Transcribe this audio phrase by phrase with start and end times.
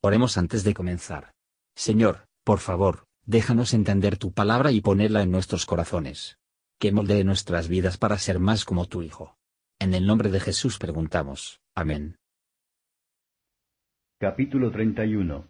[0.00, 1.32] Oremos antes de comenzar.
[1.74, 6.38] Señor, por favor, déjanos entender tu palabra y ponerla en nuestros corazones.
[6.78, 9.36] Que moldee nuestras vidas para ser más como tu Hijo.
[9.80, 11.60] En el nombre de Jesús preguntamos.
[11.74, 12.16] Amén.
[14.20, 15.48] Capítulo 31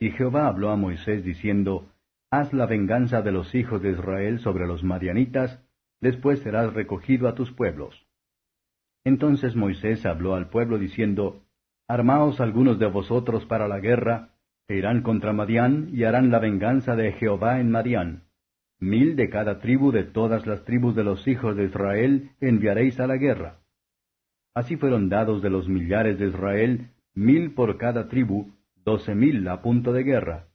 [0.00, 1.92] Y Jehová habló a Moisés diciendo,
[2.32, 5.60] Haz la venganza de los hijos de Israel sobre los madianitas,
[6.00, 8.06] después serás recogido a tus pueblos.
[9.04, 11.45] Entonces Moisés habló al pueblo diciendo,
[11.88, 14.30] Armaos algunos de vosotros para la guerra,
[14.68, 18.24] e irán contra Madián, y harán la venganza de Jehová en Madián.
[18.80, 23.06] Mil de cada tribu de todas las tribus de los hijos de Israel enviaréis a
[23.06, 23.60] la guerra.
[24.54, 28.52] Así fueron dados de los millares de Israel, mil por cada tribu,
[28.84, 30.48] doce mil a punto de guerra.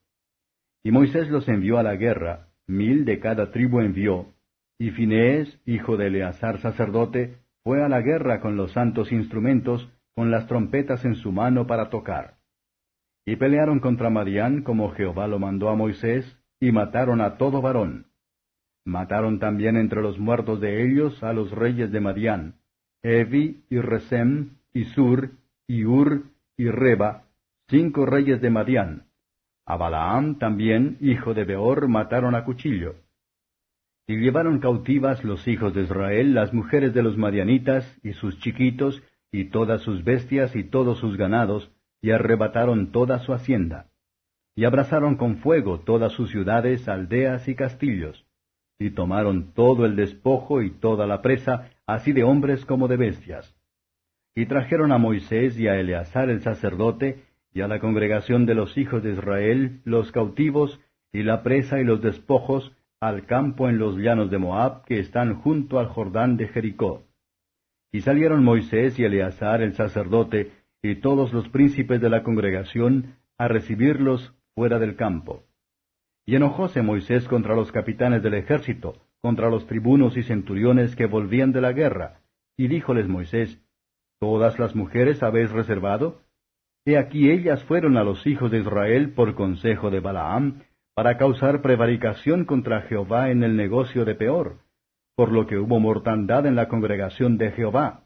[0.84, 4.34] Y Moisés los envió a la guerra, mil de cada tribu envió,
[4.78, 10.32] y Finees, hijo de Eleazar sacerdote, fue a la guerra con los santos instrumentos, con
[10.32, 12.38] las trompetas en su mano para tocar.
[13.26, 18.08] Y pelearon contra Madián como Jehová lo mandó a Moisés, y mataron a todo varón.
[18.86, 22.56] Mataron también entre los muertos de ellos a los reyes de Madián,
[23.04, 25.32] Evi y Resem, y Sur,
[25.68, 26.24] y Ur,
[26.58, 27.26] y Reba,
[27.68, 29.08] cinco reyes de Madián.
[29.66, 32.96] A Balaam también, hijo de Beor, mataron a cuchillo.
[34.08, 39.02] Y llevaron cautivas los hijos de Israel las mujeres de los madianitas, y sus chiquitos,
[39.32, 43.88] y todas sus bestias y todos sus ganados, y arrebataron toda su hacienda.
[44.56, 48.26] Y abrazaron con fuego todas sus ciudades, aldeas y castillos.
[48.80, 53.56] Y tomaron todo el despojo y toda la presa, así de hombres como de bestias.
[54.36, 57.24] Y trajeron a Moisés y a Eleazar el sacerdote,
[57.54, 60.80] y a la congregación de los hijos de Israel, los cautivos,
[61.14, 65.36] y la presa y los despojos, al campo en los llanos de Moab, que están
[65.36, 67.04] junto al Jordán de Jericó.
[67.92, 70.52] Y salieron Moisés y Eleazar el sacerdote,
[70.82, 75.44] y todos los príncipes de la congregación, a recibirlos fuera del campo.
[76.26, 81.52] Y enojóse Moisés contra los capitanes del ejército, contra los tribunos y centuriones que volvían
[81.52, 82.22] de la guerra,
[82.58, 83.62] y díjoles Moisés,
[84.20, 86.22] ¿Todas las mujeres habéis reservado?
[86.86, 90.62] He aquí ellas fueron a los hijos de Israel por consejo de Balaam,
[90.94, 94.60] para causar prevaricación contra Jehová en el negocio de Peor,
[95.22, 98.06] por lo que hubo mortandad en la congregación de Jehová.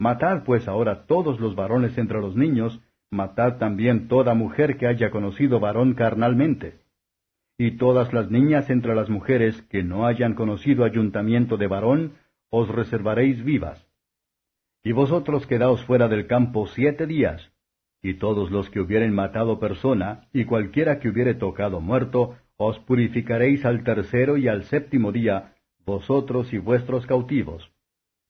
[0.00, 2.80] Matad pues ahora todos los varones entre los niños,
[3.12, 6.80] matad también toda mujer que haya conocido varón carnalmente.
[7.58, 12.14] Y todas las niñas entre las mujeres que no hayan conocido ayuntamiento de varón,
[12.50, 13.86] os reservaréis vivas.
[14.82, 17.52] Y vosotros quedaos fuera del campo siete días,
[18.02, 23.64] y todos los que hubieren matado persona, y cualquiera que hubiere tocado muerto, os purificaréis
[23.64, 25.54] al tercero y al séptimo día,
[25.88, 27.72] vosotros y vuestros cautivos.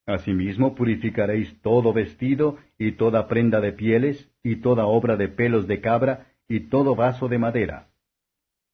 [0.07, 5.81] Asimismo purificaréis todo vestido, y toda prenda de pieles, y toda obra de pelos de
[5.83, 7.89] cabra, y todo vaso de madera.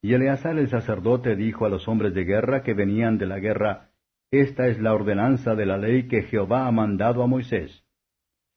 [0.01, 3.89] Y Eleazar el sacerdote dijo a los hombres de guerra que venían de la guerra,
[4.31, 7.85] Esta es la ordenanza de la ley que Jehová ha mandado a Moisés.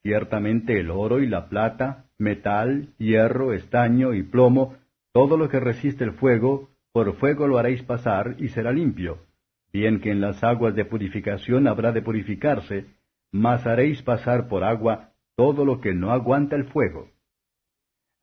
[0.04, 4.76] Ciertamente el oro y la plata, metal, hierro, estaño y plomo,
[5.14, 9.27] todo lo que resiste el fuego, por fuego lo haréis pasar y será limpio
[9.74, 12.86] bien que en las aguas de purificación habrá de purificarse,
[13.32, 17.10] mas haréis pasar por agua todo lo que no aguanta el fuego.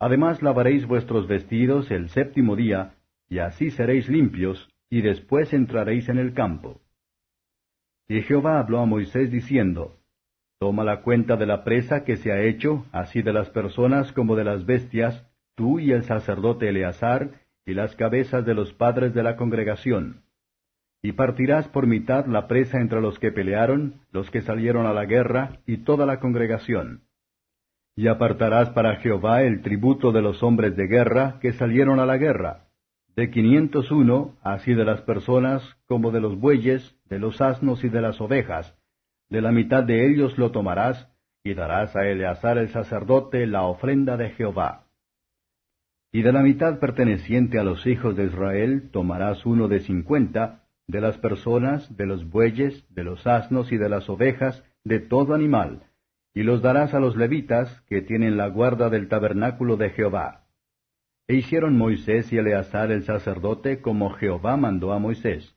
[0.01, 2.95] Además lavaréis vuestros vestidos el séptimo día,
[3.29, 6.81] y así seréis limpios, y después entraréis en el campo.
[8.09, 9.99] Y Jehová habló a Moisés diciendo,
[10.59, 14.37] Toma la cuenta de la presa que se ha hecho, así de las personas como
[14.37, 17.31] de las bestias, tú y el sacerdote Eleazar,
[17.67, 20.24] y las cabezas de los padres de la congregación
[21.05, 25.05] y partirás por mitad la presa entre los que pelearon, los que salieron a la
[25.05, 27.03] guerra, y toda la congregación.
[27.95, 32.17] Y apartarás para Jehová el tributo de los hombres de guerra que salieron a la
[32.17, 32.69] guerra,
[33.17, 37.91] de quinientos uno, así de las personas como de los bueyes, de los asnos y
[37.91, 38.75] de las ovejas,
[39.29, 41.11] de la mitad de ellos lo tomarás,
[41.45, 44.87] y darás a Eleazar el sacerdote la ofrenda de Jehová.
[46.15, 51.01] Y de la mitad perteneciente a los hijos de Israel tomarás uno de cincuenta, de
[51.01, 55.85] las personas, de los bueyes, de los asnos y de las ovejas, de todo animal,
[56.35, 60.47] y los darás a los levitas, que tienen la guarda del tabernáculo de Jehová.
[61.27, 65.57] E hicieron Moisés y Eleazar el sacerdote como Jehová mandó a Moisés.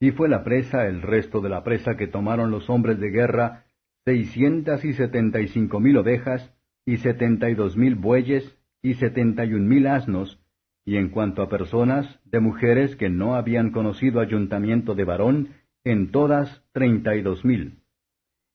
[0.00, 3.64] Y fue la presa, el resto de la presa que tomaron los hombres de guerra,
[4.04, 6.52] seiscientas y setenta y cinco mil ovejas,
[6.84, 10.40] y setenta y dos mil bueyes, y setenta y un mil asnos,
[10.88, 15.48] y en cuanto a personas, de mujeres que no habían conocido ayuntamiento de varón,
[15.84, 17.80] en todas treinta y dos mil.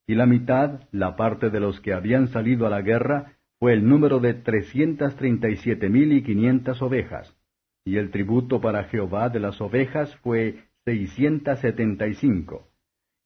[0.07, 3.87] Y la mitad, la parte de los que habían salido a la guerra, fue el
[3.87, 7.37] número de trescientas treinta y siete mil y quinientas ovejas,
[7.85, 12.67] y el tributo para Jehová de las ovejas fue seiscientas setenta y cinco,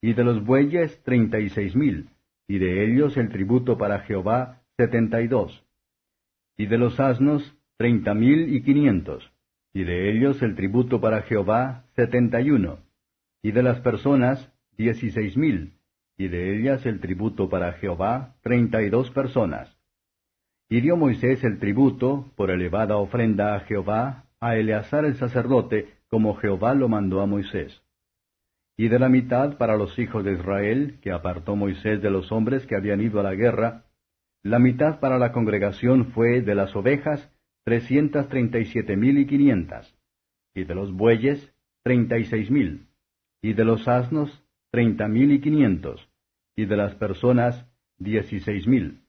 [0.01, 2.09] y de los bueyes treinta y seis mil,
[2.45, 5.63] y de ellos el tributo para Jehová setenta y dos,
[6.57, 9.31] y de los asnos treinta mil y quinientos,
[9.71, 12.79] y de ellos el tributo para Jehová setenta y uno,
[13.43, 15.73] y de las personas dieciséis mil,
[16.17, 19.77] y de ellas el tributo para Jehová treinta y dos personas.
[20.69, 26.35] Y dio Moisés el tributo, por elevada ofrenda a Jehová, a Eleazar el sacerdote, como
[26.35, 27.83] Jehová lo mandó a Moisés.
[28.75, 32.65] Y de la mitad para los hijos de Israel, que apartó Moisés de los hombres
[32.65, 33.85] que habían ido a la guerra,
[34.43, 37.31] la mitad para la congregación fue de las ovejas
[37.67, 39.93] trescientas treinta y siete mil y quinientas,
[40.55, 41.53] y de los bueyes
[41.83, 42.87] treinta y seis mil,
[43.41, 44.41] y de los asnos
[44.71, 46.07] treinta mil y quinientos,
[46.55, 49.01] y de las personas dieciséis mil.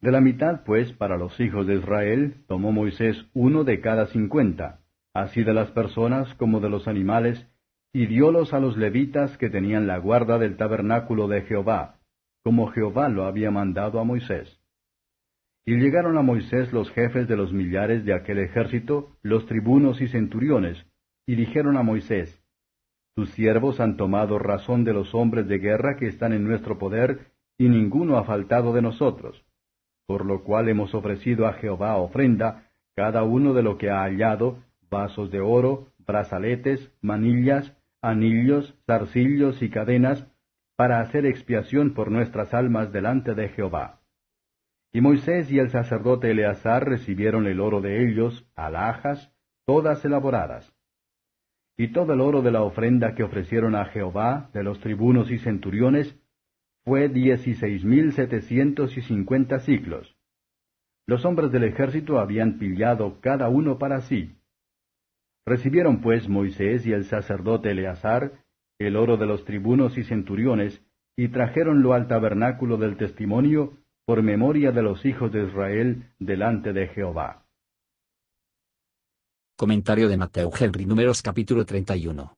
[0.00, 4.78] De la mitad, pues, para los hijos de Israel, tomó Moisés uno de cada cincuenta,
[5.12, 7.44] así de las personas como de los animales,
[7.92, 11.96] y diólos a los levitas que tenían la guarda del tabernáculo de Jehová,
[12.44, 14.57] como Jehová lo había mandado a Moisés.
[15.68, 20.08] Y llegaron a Moisés los jefes de los millares de aquel ejército, los tribunos y
[20.08, 20.86] centuriones,
[21.26, 22.42] y dijeron a Moisés,
[23.14, 27.32] Tus siervos han tomado razón de los hombres de guerra que están en nuestro poder,
[27.58, 29.44] y ninguno ha faltado de nosotros
[30.08, 34.56] por lo cual hemos ofrecido a Jehová ofrenda, cada uno de lo que ha hallado,
[34.90, 40.26] vasos de oro, brazaletes, manillas, anillos, zarcillos y cadenas,
[40.76, 43.97] para hacer expiación por nuestras almas delante de Jehová.
[44.92, 49.32] Y Moisés y el sacerdote Eleazar recibieron el oro de ellos, alhajas,
[49.66, 50.74] todas elaboradas.
[51.76, 55.38] Y todo el oro de la ofrenda que ofrecieron a Jehová, de los tribunos y
[55.38, 56.18] centuriones,
[56.84, 60.16] fue dieciséis mil setecientos y cincuenta ciclos.
[61.06, 64.36] Los hombres del ejército habían pillado cada uno para sí.
[65.46, 68.32] Recibieron pues Moisés y el sacerdote Eleazar
[68.78, 70.80] el oro de los tribunos y centuriones,
[71.16, 73.72] y trajéronlo al tabernáculo del testimonio
[74.08, 77.44] por memoria de los hijos de Israel delante de Jehová.
[79.54, 82.34] Comentario de Mateo Henry Números capítulo 31.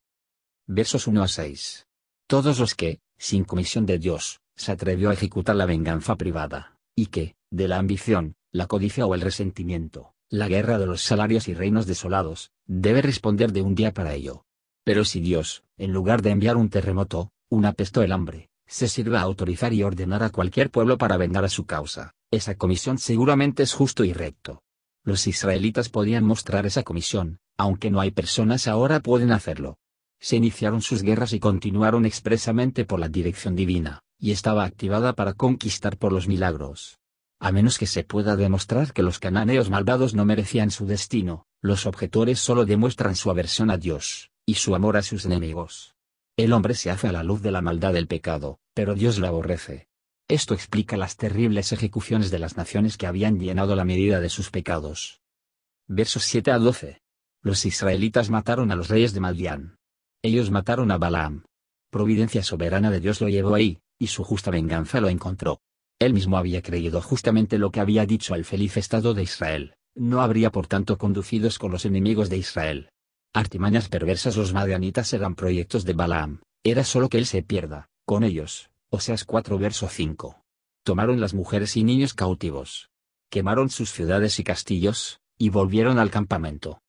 [0.66, 1.86] Versos 1 a 6.
[2.26, 7.06] Todos los que, sin comisión de Dios, se atrevió a ejecutar la venganza privada, y
[7.06, 11.54] que, de la ambición, la codicia o el resentimiento, la guerra de los salarios y
[11.54, 14.44] reinos desolados, debe responder de un día para ello.
[14.82, 19.18] Pero si Dios, en lugar de enviar un terremoto, una peste el hambre, se sirve
[19.18, 23.62] a autorizar y ordenar a cualquier pueblo para vengar a su causa, esa comisión seguramente
[23.62, 24.62] es justo y recto.
[25.04, 29.76] Los israelitas podían mostrar esa comisión, aunque no hay personas ahora pueden hacerlo
[30.20, 35.32] se iniciaron sus guerras y continuaron expresamente por la dirección divina, y estaba activada para
[35.32, 36.98] conquistar por los milagros.
[37.40, 41.86] A menos que se pueda demostrar que los cananeos malvados no merecían su destino, los
[41.86, 45.94] objetores solo demuestran su aversión a Dios, y su amor a sus enemigos.
[46.40, 49.26] El hombre se hace a la luz de la maldad del pecado, pero Dios lo
[49.26, 49.88] aborrece.
[50.26, 54.50] Esto explica las terribles ejecuciones de las naciones que habían llenado la medida de sus
[54.50, 55.20] pecados.
[55.86, 57.02] Versos 7 a 12.
[57.42, 59.76] Los israelitas mataron a los reyes de Madián,
[60.22, 61.44] ellos mataron a Balaam.
[61.90, 65.60] Providencia soberana de Dios lo llevó ahí, y su justa venganza lo encontró.
[65.98, 70.22] Él mismo había creído justamente lo que había dicho al feliz Estado de Israel, no
[70.22, 72.88] habría por tanto conducidos con los enemigos de Israel.
[73.32, 78.24] Artimañas perversas los madianitas eran proyectos de Balaam, era solo que él se pierda, con
[78.24, 80.42] ellos, Oseas 4 verso 5.
[80.82, 82.90] Tomaron las mujeres y niños cautivos.
[83.30, 86.82] Quemaron sus ciudades y castillos, y volvieron al campamento.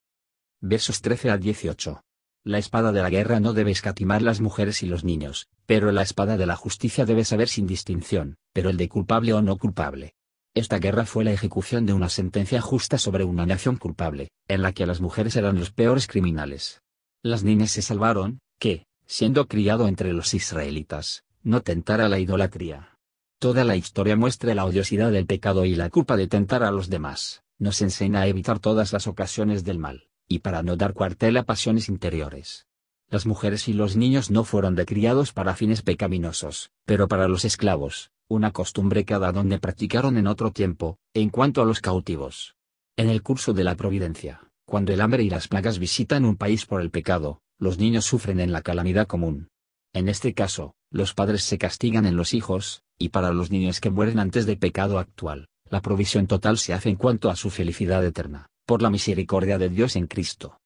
[0.59, 2.01] Versos 13 al 18.
[2.43, 6.01] La espada de la guerra no debe escatimar las mujeres y los niños, pero la
[6.01, 10.15] espada de la justicia debe saber sin distinción, pero el de culpable o no culpable.
[10.53, 14.73] Esta guerra fue la ejecución de una sentencia justa sobre una nación culpable, en la
[14.73, 16.81] que las mujeres eran los peores criminales.
[17.23, 22.97] Las niñas se salvaron, que, siendo criado entre los israelitas, no tentara la idolatría.
[23.39, 26.89] Toda la historia muestra la odiosidad del pecado y la culpa de tentar a los
[26.89, 31.37] demás, nos enseña a evitar todas las ocasiones del mal y para no dar cuartel
[31.37, 32.65] a pasiones interiores.
[33.09, 38.11] Las mujeres y los niños no fueron decriados para fines pecaminosos, pero para los esclavos,
[38.31, 42.55] una costumbre cada donde practicaron en otro tiempo, en cuanto a los cautivos.
[42.95, 46.65] En el curso de la providencia, cuando el hambre y las plagas visitan un país
[46.65, 49.49] por el pecado, los niños sufren en la calamidad común.
[49.93, 53.89] En este caso, los padres se castigan en los hijos, y para los niños que
[53.89, 58.05] mueren antes de pecado actual, la provisión total se hace en cuanto a su felicidad
[58.05, 60.57] eterna por la misericordia de Dios en Cristo.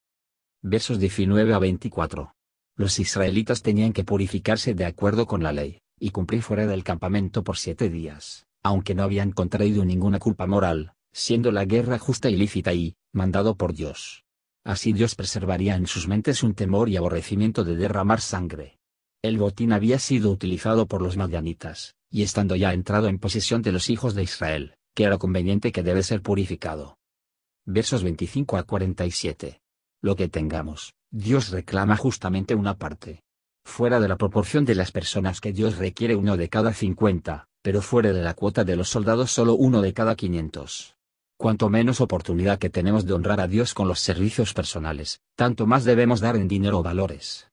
[0.61, 2.35] Versos 19 a 24.
[2.77, 7.43] Los israelitas tenían que purificarse de acuerdo con la ley, y cumplir fuera del campamento
[7.43, 12.35] por siete días, aunque no habían contraído ninguna culpa moral, siendo la guerra justa y
[12.35, 14.25] lícita y, mandado por Dios.
[14.63, 18.79] Así Dios preservaría en sus mentes un temor y aborrecimiento de derramar sangre.
[19.21, 23.71] El botín había sido utilizado por los madianitas, y estando ya entrado en posesión de
[23.71, 26.97] los hijos de Israel, que era conveniente que debe ser purificado.
[27.65, 29.59] Versos 25 a 47.
[30.01, 33.24] Lo que tengamos, Dios reclama justamente una parte.
[33.65, 37.81] Fuera de la proporción de las personas que Dios requiere uno de cada 50, pero
[37.81, 40.95] fuera de la cuota de los soldados solo uno de cada 500.
[41.37, 45.83] Cuanto menos oportunidad que tenemos de honrar a Dios con los servicios personales, tanto más
[45.83, 47.49] debemos dar en dinero o valores.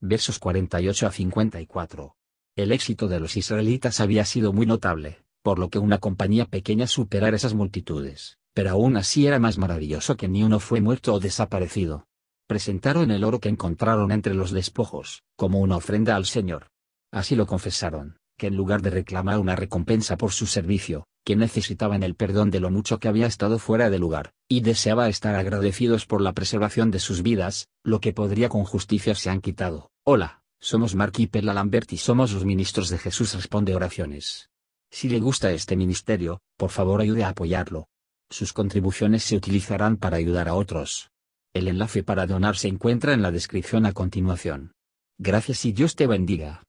[0.00, 2.16] Versos 48 a 54.
[2.56, 6.86] El éxito de los israelitas había sido muy notable, por lo que una compañía pequeña
[6.86, 11.20] superar esas multitudes, pero aún así era más maravilloso que ni uno fue muerto o
[11.20, 12.06] desaparecido.
[12.46, 16.68] Presentaron el oro que encontraron entre los despojos, como una ofrenda al Señor.
[17.10, 22.04] Así lo confesaron, que en lugar de reclamar una recompensa por su servicio, que necesitaban
[22.04, 26.06] el perdón de lo mucho que había estado fuera de lugar, y deseaba estar agradecidos
[26.06, 29.90] por la preservación de sus vidas, lo que podría con justicia se han quitado.
[30.04, 34.50] Hola, somos Mark y Perla Lambert y somos los ministros de Jesús Responde Oraciones.
[34.88, 37.88] Si le gusta este ministerio, por favor ayude a apoyarlo.
[38.30, 41.10] Sus contribuciones se utilizarán para ayudar a otros.
[41.56, 44.72] El enlace para donar se encuentra en la descripción a continuación.
[45.18, 46.64] Gracias y Dios te bendiga.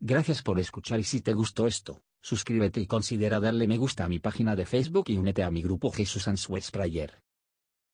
[0.00, 4.08] Gracias por escuchar y si te gustó esto, Suscríbete y considera darle me gusta a
[4.08, 7.22] mi página de Facebook y únete a mi grupo Jesús Answers Prayer.